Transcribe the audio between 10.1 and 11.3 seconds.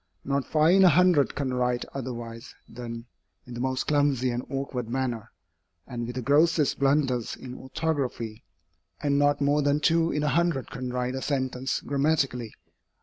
in a hundred can write a